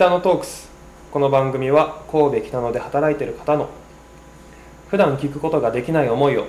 [0.00, 0.70] 北野トークス。
[1.12, 3.68] この番組は神戸北野で働いている方の
[4.88, 6.46] 普段聞くことができない思いを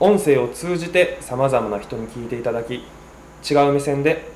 [0.00, 4.30] 音声を通じてさまざまな人に聞いていただき違う目線で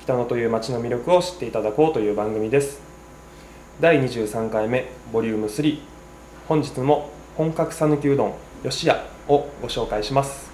[0.00, 2.80] 北野という街の魅力を知っていただこうという番組です。
[3.82, 5.78] 第23回目ボリューム3
[6.48, 10.50] 本日も本格讃岐うどん吉屋をご紹介します。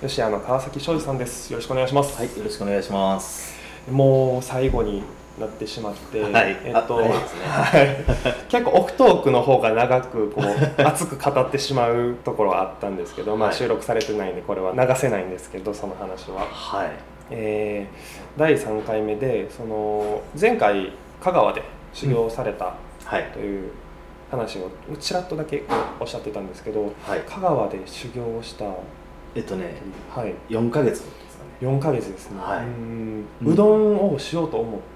[0.00, 1.50] 吉屋の川崎庄司さんです。
[1.50, 3.56] よろしくお願いします、はい、よろしくお願いします。
[3.90, 5.02] もう最後に
[5.38, 6.56] なってしまって、はい。
[6.64, 7.08] えっと、ね。
[7.08, 7.96] はい。
[8.48, 10.44] 結構オフトークの方が長くこう
[10.82, 13.56] 熱く語ってしまうところはあったんですけど、まあ、はい。
[13.56, 16.90] 収録されてないんでこれは流せないんですけどその話は、はい。
[17.30, 22.74] えー第3回目でその前回香川で修行された
[23.04, 23.30] はい。
[23.32, 23.70] という
[24.30, 25.62] 話をちらっとだけ
[26.00, 27.20] おっしゃってたんですけどはい。
[27.26, 28.64] 香川で修行をした、
[29.34, 29.74] えっとね、
[30.14, 31.70] はい、4ヶ月ですかね。
[31.76, 32.66] 4ヶ月ですね、はい。
[33.44, 34.93] ううどんをしようと思った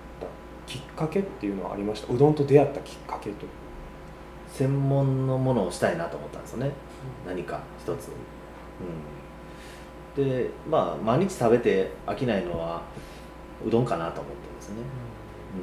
[0.68, 2.12] きっかけっていうのはありました？
[2.12, 3.46] うどんと出会ったきっかけと
[4.52, 6.70] 専門のものをしたいなと思ったんですよね。
[7.26, 8.10] 何か一つ。
[10.16, 10.24] うん。
[10.24, 12.82] で、まあ、毎日食べて飽きないのは、
[13.66, 14.74] うどんかなと思ってますね。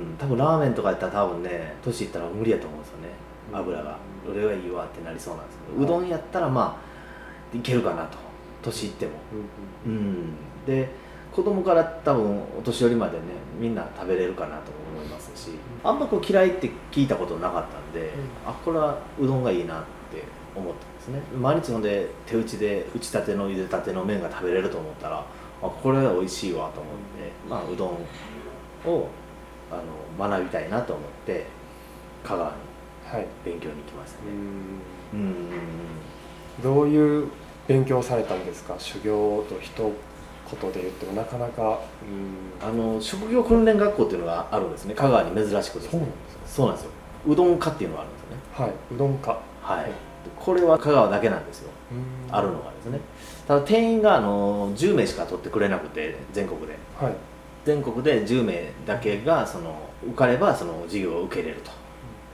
[0.02, 0.18] うん。
[0.18, 3.10] 多分ラーメンとかやったら多分ね、年いったら無理やと思うんですよね。
[3.54, 3.98] 油が。
[4.28, 6.82] 俺はいいわってなりそうなんですけど、うどんやったらま
[7.54, 8.18] あ、いけるかなと。
[8.64, 9.12] 年いっても。
[9.86, 10.34] うんうん、
[10.66, 10.90] で
[11.36, 13.24] 子供から多分お年寄りまでね
[13.60, 15.50] みんな食べれるかなと思いますし
[15.84, 18.12] あんまこう嫌いって聞いたことなかったんで、
[18.46, 20.24] あこれはうどんがいいなって
[20.56, 21.20] 思ったんですね。
[21.38, 25.26] 毎日飲んで手打ちで打ちたての茹でたての麺が食べれると思ったらあ
[25.62, 27.90] これは美味しいわと思って、まあ、うどん
[28.90, 29.10] を
[29.70, 29.82] あ
[30.22, 31.46] の学びたいなと思って
[32.24, 32.56] 香川に
[33.06, 35.50] はい勉強に行きましたうねんうん
[36.64, 37.28] どういう
[37.68, 38.76] 勉強をされたんですか？
[38.78, 39.56] 修行と
[40.48, 41.80] 一言で言ってもなかなか
[42.62, 42.68] うん。
[42.68, 44.94] あの職業訓練学校っていうのがあるんですね。
[44.94, 46.06] 香川に珍しくですね
[46.46, 46.92] そうなんですよ。
[47.28, 48.42] うどん科っていうのがあるんですよね。
[48.54, 48.96] はい。
[48.96, 49.40] うどんか。
[49.62, 49.92] はい、
[50.38, 51.72] これは香川だけなんですよ。
[52.32, 53.00] あるのがですね。
[53.48, 56.78] ただ定員があの10名しか取ってくれなくて全国で。
[57.00, 57.14] はい。
[57.66, 59.76] 全国で10名だけがその
[60.08, 61.62] 受かればその授業を受けれる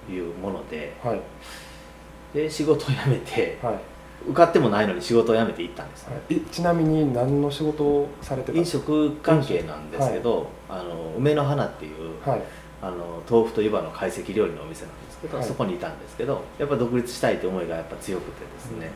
[0.07, 0.93] というもので。
[1.03, 1.22] はい。
[2.33, 3.75] で仕事を辞めてはい
[4.27, 8.53] 受かってもないのに仕事を辞めて行ったんです、えちなみに何の仕事をされてた？
[8.53, 12.41] ん飲ですか食関係なんですけど、あの梅の花っていう、はい。
[12.83, 15.45] あの豆腐と湯葉の懐石料理のお店なんですけど、はい。
[15.45, 18.89] そこにいたんですけどやっぱ独立したいという思いがやっぱ強くてですね、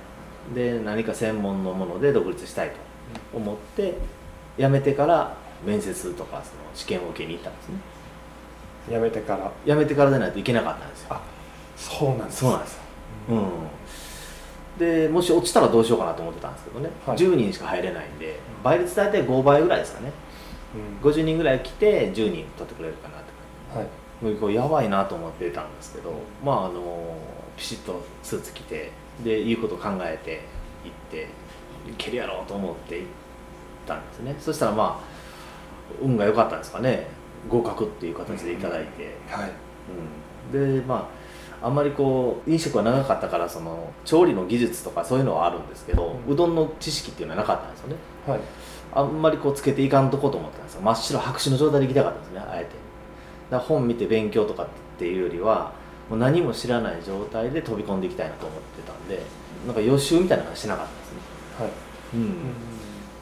[0.56, 2.76] で何か専門のもので独立したいと
[3.38, 3.94] 思って
[4.58, 7.76] 辞めてから面接とかその試験を受けに行ったんですね。
[8.90, 9.52] 辞めてから。
[9.66, 11.08] 辞めてからでないといけなかったんですよ。
[11.12, 11.22] あ
[11.76, 12.82] そうなんですそうなんですよ。
[13.30, 13.42] うん
[14.78, 17.18] でもし落ちたらどうしようかなと思ってたんですけどね、はい。
[17.18, 20.12] 10人しか入れないんで倍率大体5倍ぐらいですかね。
[21.02, 21.10] うん。
[21.10, 23.22] 50人ぐらい来て10人取ってくれるかなっ
[23.74, 23.88] てはい。
[24.24, 26.12] もうこうやばいなと思ってたんですけど
[26.44, 27.18] まああの
[27.58, 28.92] ピシッとスーツ着て
[29.24, 30.42] で言うこと考えて
[30.84, 31.30] 行って
[31.90, 33.08] いけるやろうと思って行っ
[33.88, 34.36] たんですね。
[34.40, 35.16] そしたらまあ
[36.02, 37.08] 運が良かったんですかね。
[37.48, 39.52] 合格っていう形でいただいて、はい。
[40.52, 41.25] うん、でまあ
[41.66, 47.96] あんまりこう飲食は長かったからその調理の技術とかそういうのはあるんですけど、ううんどんの知識っていうのはなかったんですよね。
[48.28, 48.40] はい。
[48.94, 50.82] あんまりこうつけていかんとこと思ってたんですよ。
[50.82, 52.70] 真っ白白紙の状態で行きたかったんですねあえて。
[53.50, 54.68] だ本見て勉強とかっ
[55.00, 55.74] ていうよりは
[56.08, 59.24] もう何も知らない状態で飛び込んでいきたいなと思ってたんで
[59.66, 61.20] なんか予習みたいなのはしなかったんですね、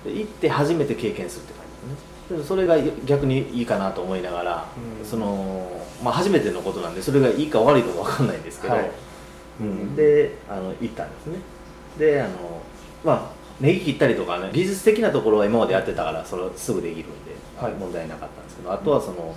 [0.03, 0.13] はい。
[0.15, 2.12] で行って初めて経験するって感じですね
[2.45, 4.67] それが逆にいいかなと思いながら、
[5.01, 5.05] うん。
[5.05, 5.69] その
[6.03, 8.91] まあ初めてのことなんでそれがいいか悪いか分かんないんですけど、はい。
[9.61, 11.39] うん、であの行ったんですね。
[11.97, 12.61] であの
[13.03, 17.73] まあネギ切ったりとかね技術的なところは今までやってたからそれすぐできるんで、はい。
[17.73, 19.35] 問題なかったんですけどあとはその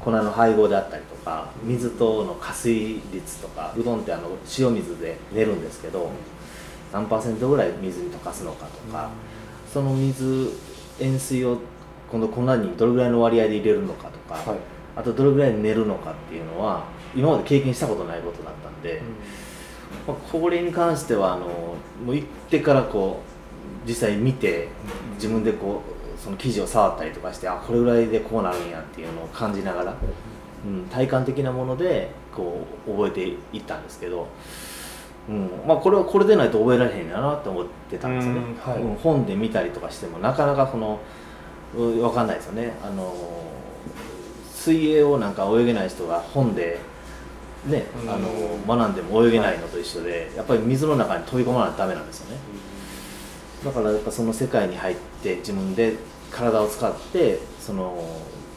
[0.00, 6.10] 粉の配合であったりとか水との加水率とかうどんってあの塩水で練るんですけど
[6.92, 9.10] 何パーセントぐらい水に溶かすのかとか、
[9.72, 10.50] その水
[11.00, 11.58] 塩水を
[12.12, 14.58] 今度粉にどれぐらいの割合で入れるのかとか、はい。
[14.94, 16.84] あとどれぐらい練るのかっていうのは
[17.14, 19.00] 今まで経験したことないことだったんで、
[20.06, 21.46] まあ、これに関してはあの
[22.04, 23.22] もう行ってからこ
[23.86, 24.68] う実際見て
[25.14, 29.96] 自分でこうその生地を触ったりとかしてあこれぐらいでこうなるんやっていうのを感じながら、
[30.66, 34.28] うん、体感的なものでこう覚えていったんですけど、
[35.28, 38.82] うんまあ、これはこれでないと覚えられへんやなって思ってたんですよね、うんはい。
[38.82, 41.21] うん本で見たりとかしてもなかなかこのう
[41.74, 42.72] 分かんないですよね。
[42.82, 43.14] あの
[44.54, 46.78] 水泳をなんか泳げない人が本で
[47.66, 48.10] ね、うん。
[48.10, 52.36] あの学んでも泳げないのと一緒で、やっぱり水の中に飛び込まないとダメなんですよね。
[53.64, 55.94] だからやっぱその世界に入って自分で
[56.30, 57.96] 体を使ってその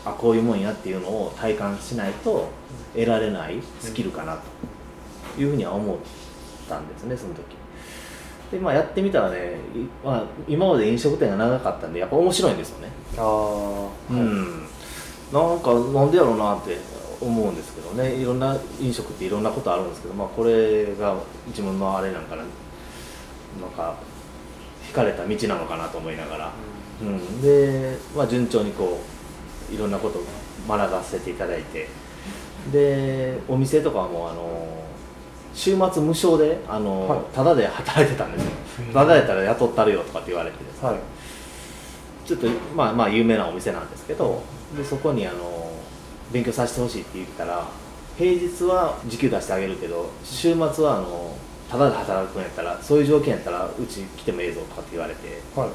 [0.03, 2.49] あこういうもんやっていうのを体感しないと
[2.93, 4.41] 得られないスキルかな
[5.35, 5.97] というふうには思っ
[6.69, 7.43] たんですねその時
[8.51, 12.91] でまあやってみたらね、いまあ、今まで飲食店が長かったんでやっぱ面白いんですよね。
[13.17, 14.61] ああうん。
[15.33, 16.77] なんかなんでやろうなって
[17.19, 18.13] 思うんですけどね。
[18.13, 21.15] いろんな飲食っていろんなことあるんですけど、まあ、これが
[21.47, 22.43] 自分のあれなんかな。
[23.61, 23.95] なんか
[24.89, 26.51] 惹かれた道なのかなと思いながら、
[27.01, 28.99] うん、で、まあ、順調にこ
[29.71, 30.23] ういろんなことを
[30.67, 31.87] 学ばせていただいて。
[32.71, 34.64] でお店とかはもうあの
[35.55, 37.19] 週末無償であの、はい。
[37.33, 38.51] タダで働いてたんですよ。
[38.93, 40.99] タダやったら雇ったるよとかって言われてですねはい。
[42.25, 44.43] ちょっとまあまあ有名なお店なんですけど
[44.75, 45.71] でそこにあの
[46.31, 47.67] 勉強させてほしいって言ったら
[48.17, 51.37] 平日は時給出してあげるけど週末はあの
[51.69, 55.39] ただで働くんやったらそういう条件やったらうち来てもええぞとかって言われて。
[55.55, 55.69] はい。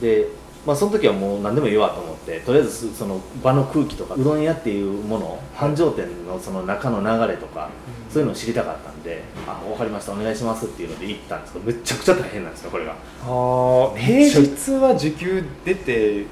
[0.00, 0.28] で、
[0.66, 7.70] まあ、その時はもう何でも言うわと思ってとりあえずその場の空気とかうどん屋っていうもの繁盛店のその中の流れとか
[8.10, 12.92] そういうのを知りたかったんで「あ分かりましたお願いします」っていうので行ったんですけどめちゃくちゃ大変なんですよこれが。
[12.92, 16.26] ああ平日は時給出て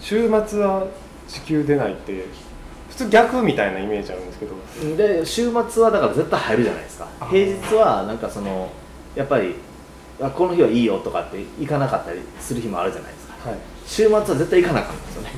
[0.00, 0.86] 週末は
[1.28, 2.26] 時給出ないって
[2.88, 4.96] 普通逆みたいなイメージあるんですけど。
[4.96, 7.06] で週末はだから絶対入るじゃないですか。
[7.30, 8.68] 平日はなんかその
[9.14, 9.54] やっぱり
[10.20, 13.28] あこの日はいいよとかって行かなかったりする日もあるじゃないですか。
[13.28, 13.33] はい
[13.86, 15.30] 週末は絶対行かなあかんんですよね。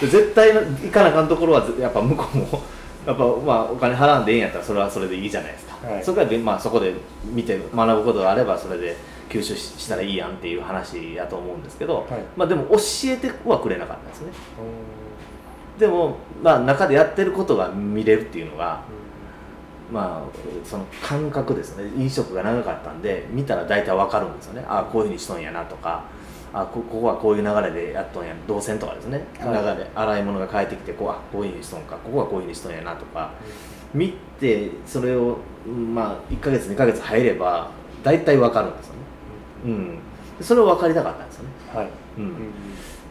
[0.00, 2.62] で絶対行かなあかんところはやっぱ向こうも
[3.06, 6.04] やっぱまあお金払うんでええんやったらそれはそれでいいじゃないですか、はい。
[6.04, 6.94] そこはで、まあ、そこで
[7.24, 8.96] 見て学ぶことがあればそれで
[9.28, 12.22] 吸収ししたらいいやんっていう話やと思うんですけど、はい。
[12.36, 14.32] まあでも教えてはくれなかったですね。
[15.78, 18.82] でも、まあ、中でやってることが見れるっていうのが
[19.90, 21.90] まあその感覚ですね。
[21.96, 24.64] 飲食が長かったんで見たら大体わかるんですよね。
[24.68, 26.04] ああこういうふうにしとんやなとか
[26.54, 29.76] あこここはこういう流れでやっとんや動線とかですね、はい。
[29.76, 33.30] 流れ洗い物が返ってきてこうあこういうふうにしとんかここはこういうふうにしとんやなとか。
[33.94, 37.70] 見てそれをうんまあ1ヶ月2ヶ月入れば
[38.02, 39.00] 大体わかるんですよね。
[39.66, 39.98] うん。
[40.38, 41.50] でそれを分かりたかったんですよね。
[41.74, 41.88] はい。
[42.18, 42.32] うん。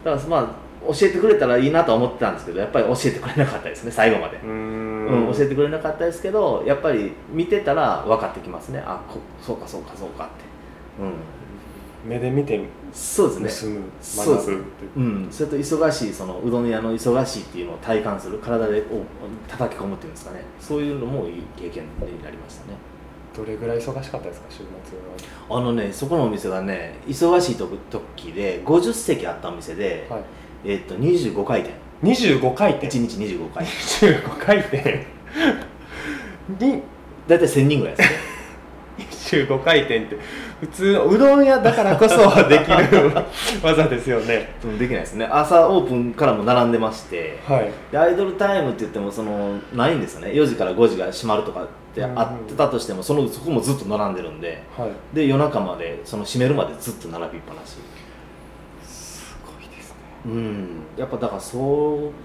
[0.04, 4.38] だからまあ教えてくれたらいいなとは思ってたんですけどやっぱり教えてくれなかったですね最後まで。
[4.38, 5.26] う、ん。
[5.28, 8.82] うん、教えてくれなかったですけどやっぱり見てたら分かってきますね。
[8.84, 10.32] あこそうかそうかそうかって。
[11.00, 11.12] うん
[12.04, 12.60] 目で見て
[12.92, 13.74] そうですね。
[13.74, 14.50] 盗むそうです。
[15.00, 20.42] ん、それと忙しいそのうどん屋の忙しいっていうのを体感する体でこう叩き込むっていうんですかね。
[20.60, 22.76] そういうのもいい経験になりましたね。
[23.34, 24.66] どれぐらい忙しかったですか週末
[25.48, 30.24] あのねそこのお店がね忙しい時時で50席あったお店で、ははい。
[30.64, 31.74] えっと25回転。
[32.02, 35.06] 25回転？1日25回25回転。
[36.58, 36.82] に
[37.26, 38.16] 大体1000人ぐらいですね。
[39.46, 40.18] 25回転って
[40.62, 42.18] 普通のうどん屋だからこそ
[42.48, 43.10] できる
[43.64, 44.54] 技ですよね。
[44.62, 45.26] うんできないですね。
[45.28, 47.72] 朝オープンからも並んでましてはい。
[47.90, 50.28] でアイドルタイムって言ってもそのないんですよね。
[50.28, 51.66] 4時から5時が閉まるとかっ
[51.96, 54.90] てあってたとしてもそのそこもずっと並んでるんではい。
[55.12, 57.78] で夜中までその閉めるまでずっと並びっぱなし。
[58.84, 59.96] すごいですね。
[60.26, 60.68] うん。
[60.96, 61.58] やっぱだからそ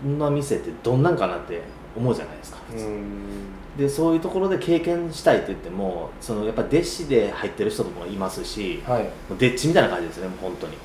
[0.05, 1.63] んな店ってどんなんかなって
[1.97, 3.77] 思うじゃないですか、うん。
[3.77, 9.03] でそういうところで経験したいって言ってもそのやっぱ弟子で入ってる人もいますしはい。
[9.03, 10.77] もうデッチみたいな感じですねもう本当に。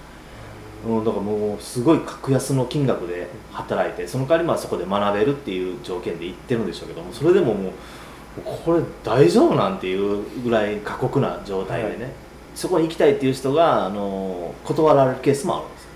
[0.84, 7.72] うん、だからもうすごい格安の金額で働いてその代わりまあそこで学べるっていう条件で行ってるんでしょうけどもそれでももう
[8.64, 12.12] これ大丈夫なんていうぐらい過酷な状態でね、はい。
[12.54, 15.88] そこに行きたいっていう人があの断られるケースもあるんですよ。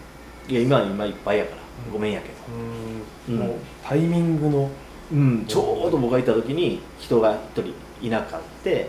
[0.49, 1.57] いや今は今いっぱいやから。
[1.93, 2.35] ごめんやけど、
[3.29, 3.41] うん。
[3.41, 3.49] うん。
[3.49, 4.71] もうタイミングの
[5.13, 7.73] うん、ちょうど僕がいた時に人が一人
[8.03, 8.89] いなかって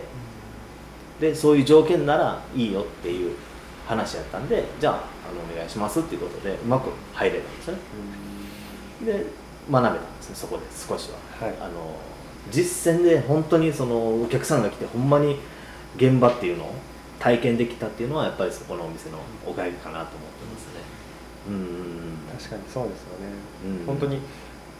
[1.20, 3.36] でそういう条件ならいいよっていう
[3.86, 4.96] 話やったんでじゃああ
[5.32, 7.80] のお願いしますっていうことでうまく入れたんですよね。
[9.04, 9.26] で
[9.70, 11.46] 学べたんですねそこで少しは。
[11.46, 11.56] はい。
[11.60, 11.96] あの
[12.50, 15.38] 実践で本当にそのお客さんが来てほんまに
[15.96, 16.74] 現場っていうのを
[17.18, 20.82] 体験できたっていうのはやっぱりそこのお店のおかげかなと思ってますね。
[21.48, 22.38] うん。
[22.38, 23.26] 確かにそうですよね、
[23.80, 23.86] うん。
[23.86, 24.20] 本当に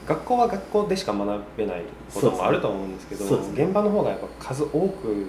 [0.08, 1.82] 学校は学校でしか学べない
[2.14, 3.64] こともあると思うんですけどね。
[3.64, 5.26] 現場の方がやっぱ数多く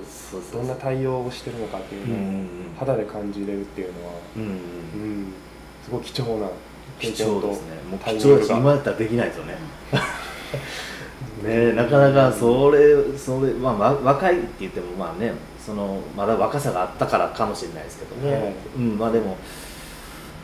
[0.54, 2.48] どんな対応をしてるのかっていうのをうん。
[2.80, 5.34] 肌で感じれるっていうのは、うんうんうん、
[5.84, 6.48] すごい貴重な
[6.98, 8.58] 経貴験と重ですね。
[8.58, 9.58] 今やったらできないですよね。
[11.44, 19.38] ねなかなかそれそれ、まあ、わ若いって言ってもまあねそのまだ若さがあったからかもしれないですけども、はいうん、まあでも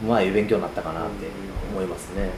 [0.05, 1.27] まあいい勉強になったかなって
[1.71, 2.29] 思いますね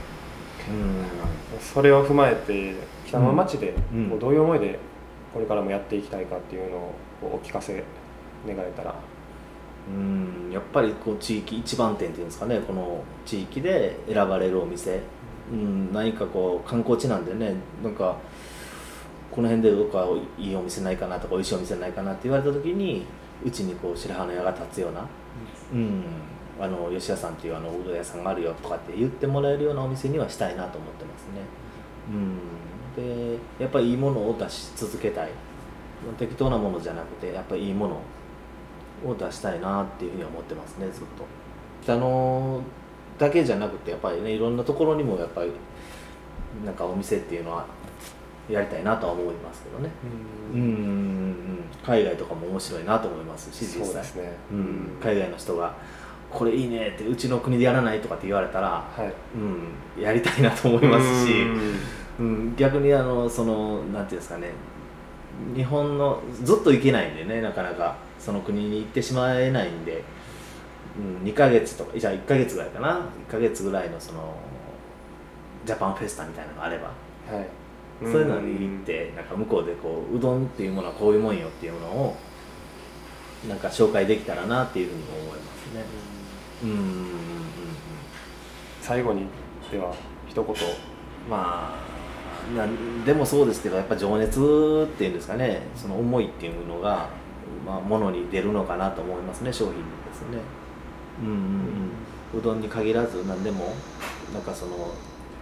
[1.60, 4.10] それを踏まえて北の町でうん。
[4.10, 4.80] こうどういう思いで
[5.34, 7.84] これからもやっていきたいかっていうのをお聞かせ
[8.48, 8.96] 願えたら。
[9.90, 12.60] うん、うん、やっぱりこう地域一番店っていうんですかね。
[12.60, 15.02] この地域で選ばれるお店。
[15.52, 17.56] うん、何かこう観光地なんでね。
[17.84, 18.18] なんか
[19.32, 20.08] この辺でどっか
[20.38, 23.06] いいお店ないかなとか美味しいお店ないかなって言われた時に
[23.46, 25.06] うちにこう白羽の矢が立つような、
[25.72, 26.04] うん、
[26.60, 31.42] あの吉田さんっていうあのうどん屋さんがあるよとかって言ってもらえるようなお店にはしたいなと思ってますね。
[32.10, 35.30] うん、でやっぱりいいものを出し続けたい。
[36.18, 38.02] 適当なものじゃなくてやっぱりいいもの
[39.06, 41.26] を出したいなっていうふうに思ってますねずっと。
[41.84, 42.62] 北野
[43.18, 45.52] だけじゃなくてやっぱりねいろんなところにもやっぱり
[46.66, 47.66] なんかお店っていうのは
[48.50, 49.90] やりたいなとは思いますけどね。
[50.54, 50.62] うん。
[50.62, 50.68] うん。
[50.70, 51.60] うん。
[51.84, 54.32] 海外とかも面白いなと思いますし実際そうですね。
[54.52, 55.76] うん、海外の人が
[56.30, 59.14] 「これいいね」ってうちの国でやらないとかって言われたら、はい。
[59.98, 61.34] うん、やりたいなと思いますし、
[62.20, 62.26] うん。
[62.26, 64.50] うん、逆にあのそのなんていうんですかね
[65.56, 70.04] 日本のずっと行けないんでねなかなかその国に行ってしまえないんで、
[70.98, 74.34] うん、2ヶ月とかじゃあ1ヶ月ぐらいかな1ヶ月ぐらいのその
[75.66, 77.48] ジャパンフェスタみたいなのがあれば、はい。
[78.02, 82.16] そういうのに行ってなんか向こうでこううどんっていうものはこういうもんよっていうのを
[83.48, 85.84] なんか紹介できたらなっていうふうに思いますね。
[86.64, 86.70] うん。
[86.70, 87.08] うんうんうん
[88.82, 89.26] 最後に
[89.70, 89.94] では
[90.28, 90.56] 一言。
[91.30, 94.40] まあなんでもそうですけどやっぱ情熱
[94.90, 95.64] っていうんですかね。
[95.76, 97.10] その思いっていうのが、
[97.66, 100.40] まあ、ものに出るのかなと思いますね商品にですね。
[101.22, 101.34] うんうん
[102.34, 102.40] うん。
[102.40, 103.74] うどんに限らず何でも
[104.34, 104.92] なんかその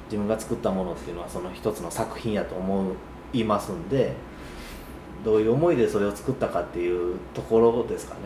[0.06, 2.94] 自分が作ったものっていうのはその一つの作品やと思
[3.34, 4.14] いますんで
[5.26, 8.20] どういう思いでそれを作ったかっていうところですかね。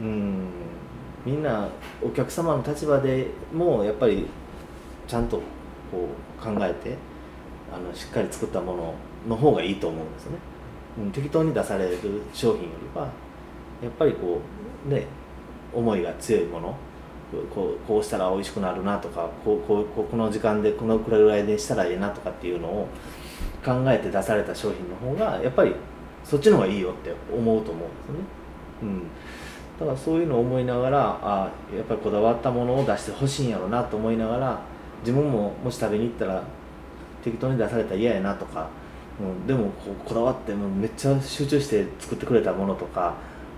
[0.00, 0.46] うん。
[1.26, 1.68] みんな
[2.02, 4.26] お客様の立場でもやっぱり
[5.08, 5.38] ちゃんと
[5.90, 6.08] こ
[6.40, 6.96] う考えて
[7.72, 8.94] あのしっかり作ったもの
[9.28, 10.38] の方がいいと思うんですよね、
[10.98, 11.98] うん、適当に出される
[12.32, 13.08] 商品よりは
[13.82, 14.40] やっぱりこ
[14.86, 15.06] うね
[15.72, 16.76] 思いが強いもの
[17.54, 22.88] こうこうしたら美味しくなるなとかこうこうこうこの時間でこのくらいでしたらいいなとかっていうのを
[23.64, 25.74] 考えて出された商品の方がやっぱり
[26.24, 28.20] そっちの方がいいよって思うと思うんですよね。
[28.82, 29.02] うん。
[29.78, 34.60] だからそういうのを思いながらあやっぱりこだわったものを出してほしいんやろうなと思いながら
[35.00, 36.44] 自分ももし食べに行ったら
[37.24, 38.68] 適当に出されたら嫌やなとか、
[39.20, 39.70] うん、でも
[40.04, 43.14] こだわってもうめっちゃ集中して作ってくれたものとか、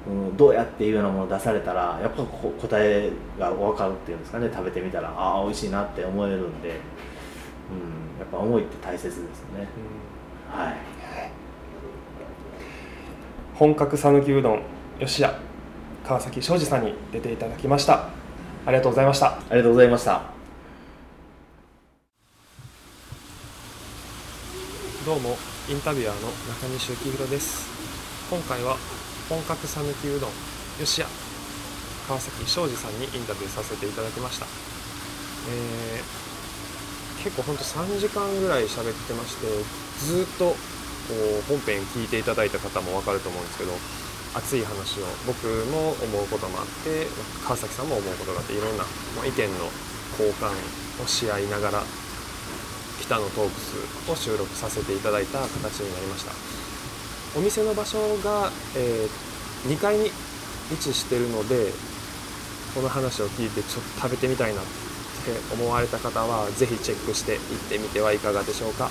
[0.08, 6.76] うん、どうやっていうようなものを出されたらやっぱ答えが分かるっていうんですかね食べてみたらああ美味しいなって思えるんで、うん、や
[8.24, 9.26] っぱ思いって大切ですよ
[9.58, 9.68] ね。
[10.48, 10.95] はい
[13.58, 14.62] 本格讃岐うどん
[15.00, 15.34] 吉屋
[16.04, 18.10] 川崎庄司さんに出ていただきました。
[18.66, 19.28] ありがとうございました。
[19.28, 20.20] ありがとうございました。
[25.06, 25.38] どうも
[25.70, 27.66] インタビュアーの中西幸宏です。
[28.28, 28.76] 今回は
[29.30, 30.30] 本格讃岐うどん
[30.78, 31.06] 吉屋
[32.06, 34.46] 川崎庄司さんにインタビューさせていただきました、
[35.48, 36.26] えー
[37.24, 39.48] 結構ほんと3時間ぐらい喋ってまして
[39.98, 40.54] ずっと
[41.48, 43.72] 本編聞いていただいた方も分かると思うんですけど
[44.34, 47.06] 熱い話を僕も思うこともあって
[47.44, 48.84] 川崎さんも思うことがあっていろんな
[49.24, 49.70] 意見の
[50.18, 50.52] 交換
[51.02, 51.82] をし合いながら
[53.00, 56.32] 北のトークスを収録させていただいた形になりました。
[57.36, 59.36] お店の場所が、えー
[59.66, 61.72] 2階に位置してるので
[62.74, 64.70] この話を聞いてちょっと食べてみたいなって
[65.54, 68.90] 思われた方はぜひチェックして行ってみてはいかがでしょうか。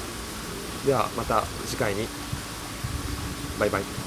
[0.86, 2.08] ではまた次回に。
[3.58, 4.05] バイバイ。